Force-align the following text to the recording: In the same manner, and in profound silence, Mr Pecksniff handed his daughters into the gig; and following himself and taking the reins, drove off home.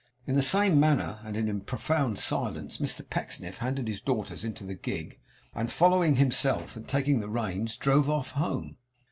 In 0.25 0.33
the 0.33 0.41
same 0.41 0.79
manner, 0.79 1.19
and 1.23 1.37
in 1.37 1.61
profound 1.61 2.17
silence, 2.17 2.79
Mr 2.79 3.07
Pecksniff 3.07 3.59
handed 3.59 3.87
his 3.87 4.01
daughters 4.01 4.43
into 4.43 4.63
the 4.63 4.73
gig; 4.73 5.19
and 5.53 5.71
following 5.71 6.15
himself 6.15 6.75
and 6.75 6.87
taking 6.87 7.19
the 7.19 7.29
reins, 7.29 7.77
drove 7.77 8.09
off 8.09 8.31
home. 8.31 8.77